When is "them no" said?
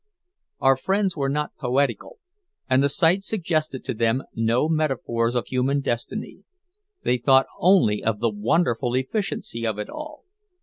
3.93-4.67